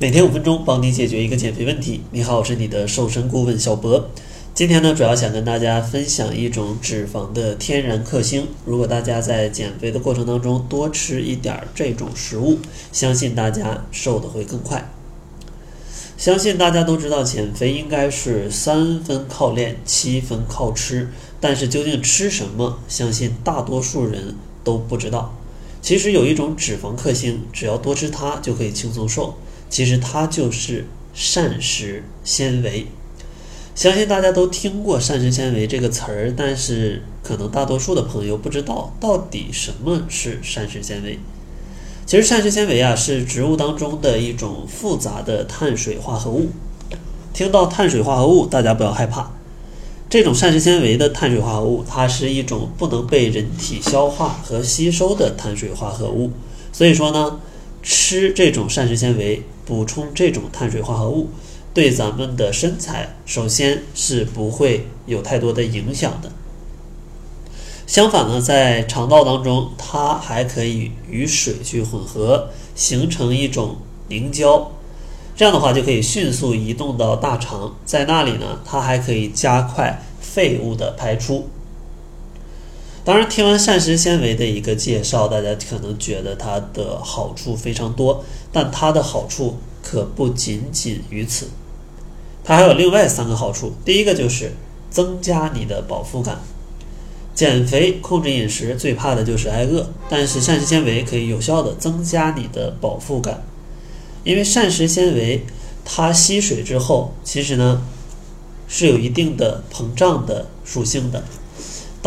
[0.00, 2.02] 每天五分钟，帮你解决一个减肥问题。
[2.12, 4.08] 你好，我是你的瘦身顾问小博。
[4.54, 8.46] 今天呢，主要想跟大家分享一种脂肪的天然克星。
[8.64, 12.60] 如果大家在减肥的过程当中多吃一点这种食物，
[12.92, 14.88] 相信大家瘦的会更快。
[16.16, 21.08] 相信大家都知道，减肥应该是三分靠练，七分靠吃。
[21.40, 25.34] 但是究竟吃什么，相信大多数人都不知道。
[25.82, 29.34] 其实有一种脂肪克星，只要多吃它就可以轻松瘦。
[29.68, 32.86] 其实它就是膳食纤维。
[33.74, 41.18] 相信大家都听过膳食纤维这个词儿，但是可能大多数的朋友不知道到底什么是膳食纤维。
[42.04, 46.48] 其实膳食纤维啊是植物当中的一种复杂的碳水化合物。
[47.32, 49.30] 听到碳水化合物，大家不要害怕。
[50.10, 56.32] 这种膳食纤维的碳水化合物，它是一种不能被人体消化和吸收的碳水化合物。
[56.72, 57.38] 所以说呢，
[57.82, 61.28] 吃这种膳食纤维，补充这种碳水化合物。
[61.74, 66.32] 对咱们的身材，首先是不会有太多的影响的。
[67.86, 73.76] 相反呢，在肠道当中，它还可以与水去混合，形成一种
[74.08, 74.72] 凝胶。
[75.36, 81.48] 这样的话，就可以迅速移动到大肠，在那里呢，它还可以加快废物的排出。
[83.08, 91.48] 当然，听完膳食纤维的一个介绍，大家可能觉得它的好处非常多，但它的好处可不仅仅于此。
[92.44, 94.52] 它还有另外三个好处，第一个就是
[94.90, 96.42] 增加你的饱腹感。
[97.34, 103.42] 减肥控制饮食最怕的就是挨饿，但是膳食纤维可以有效的增加你的饱腹感。
[104.22, 105.46] 因为膳食纤维
[105.82, 107.82] 它吸水之后，其实呢
[108.68, 111.24] 是有一定的膨胀的属性的。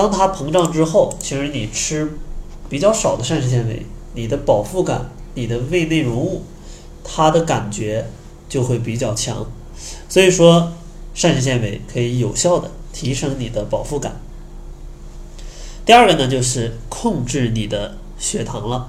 [0.00, 2.10] 当它膨胀之后，其实你吃
[2.70, 3.84] 比较少的膳食纤维，
[4.14, 6.42] 你的饱腹感、你的胃内容物，
[7.04, 8.06] 它的感觉
[8.48, 9.44] 就会比较强。
[10.08, 10.72] 所以说，
[11.12, 14.18] 膳食纤维可以有效的提升你的饱腹感。
[15.84, 18.88] 第二个呢，就是控制你的血糖了。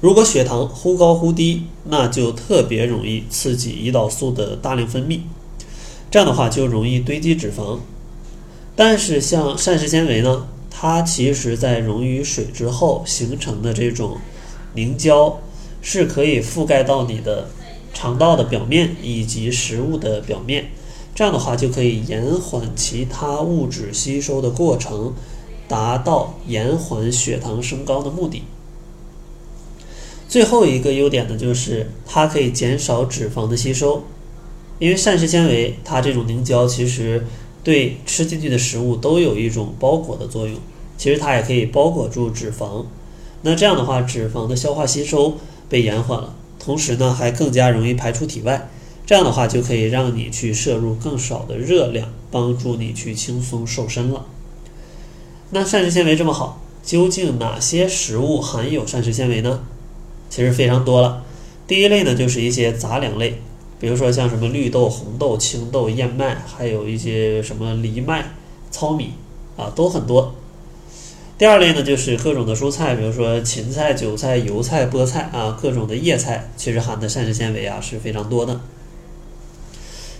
[0.00, 5.22] 如果血糖忽高忽低，那就特别容易刺激胰岛素的大量分泌，
[6.12, 7.80] 这样的话就容易堆积脂肪。
[8.82, 14.16] 但是像膳食纤维呢，它其实在溶于水之后形成的这种
[14.72, 15.38] 凝胶，
[15.82, 17.50] 是可以覆盖到你的。
[17.92, 20.70] 肠道的表面以及食物的表面，
[21.14, 25.12] 这样的话就可以延缓其他物质吸收的过程，
[25.68, 28.44] 达到延缓血糖升高的目的。
[30.28, 34.04] 最后一个优点呢，就是它可以减少脂肪的吸收，
[34.78, 37.26] 因为膳食纤维它这种凝胶其实
[37.70, 40.56] 对吃进去的食物都有一种包裹的作用，
[40.98, 42.84] 其实它也可以包裹住脂肪，
[43.42, 45.36] 那这样的话脂肪的消化吸收
[45.68, 46.34] 被延缓了。
[46.58, 48.68] 同时呢，还更加容易排出体外，
[49.06, 54.26] 这样的话就可以让你去摄入更少的热量，帮助你去轻松瘦身了。
[55.50, 59.60] 那膳食纤维这么好，究竟哪些食物含有膳食纤维呢？
[60.28, 61.22] 其实非常多了。
[61.68, 63.40] 第一类呢，就是一些杂粮类，
[63.80, 68.34] 比如说像什么绿豆、红豆、青豆、燕麦，还有一些什么藜麦、
[68.70, 69.14] 糙米
[69.56, 70.34] 啊，都很多。
[71.38, 78.60] 第二类呢，就是各种的蔬菜，比如说芹菜、韭菜、油菜、菠菜啊，各种的叶菜，其实含的膳食纤维啊是非常多的。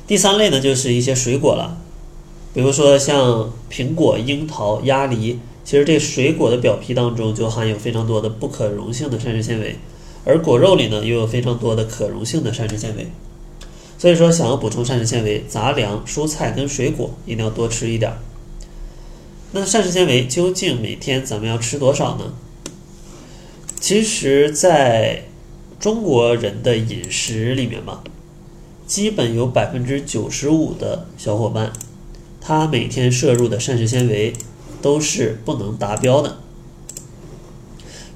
[0.06, 1.76] 第三类呢，就是一些水果了，
[2.54, 9.76] 比如说像苹果、樱桃、鸭梨，其实这水果的表皮当中就含有非常多的不可溶性的膳食纤维，
[10.24, 13.06] 而果肉里呢又有非常多的可溶性的膳食纤维。
[14.00, 18.10] 所以说，想要补充膳食纤维，杂粮、蔬菜跟水果一定要多吃一点。
[19.52, 22.32] 那膳食纤维究竟每天咱们要吃多少呢？
[23.78, 25.24] 其实，在
[25.78, 28.02] 中国人的饮食里面嘛，
[28.86, 31.70] 基本有百分之九十五的小伙伴，
[32.40, 34.32] 他每天摄入的膳食纤维
[34.80, 36.38] 都是不能达标的。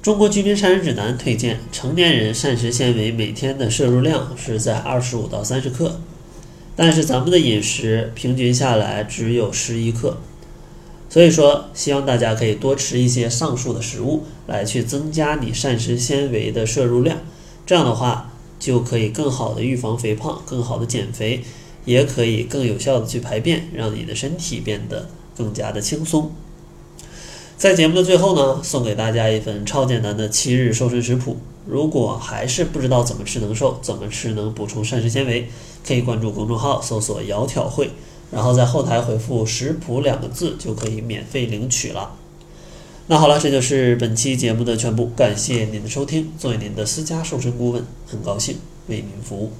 [0.05, 5.99] 中国居民膳食指南推荐，成年人膳食纤维每天的摄入量是在二十五到三十克，
[6.75, 10.17] 但是咱们的饮食平均下来只有十一克。
[11.09, 17.17] 所以说，希望大家可以多吃一些上述的食物，来去增加你膳食纤维的摄入量。
[17.65, 21.41] 这样的话，就可以更好的预防肥胖，更好的减肥，
[21.85, 26.31] 也可以更有效的去排便，让你的身体变得更加的轻松。
[27.57, 31.37] 在节目的最后呢，送给大家一份超简单的七日瘦身食谱。
[31.65, 35.49] 如果还是不知道怎么吃能瘦，怎么吃能补充膳食纤维，
[35.87, 37.91] 可以关注公众号搜索“窈窕会”。
[38.29, 42.11] 然后在后台回复“食谱”两个字，就可以免费领取了。
[43.07, 46.33] 那好了，这就是本期节目的全部，感谢您的收听。
[46.37, 49.51] 作为您的私家瘦身顾问，很高兴为您服务。